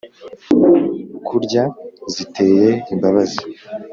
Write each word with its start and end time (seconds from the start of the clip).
Kurya 1.27 1.63
ziteye 2.13 2.69
imbabazi 2.93 3.43